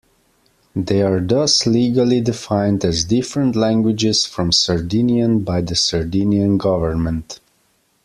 [0.75, 7.39] They are thus legally defined as different languages from Sardinian by the Sardinian government.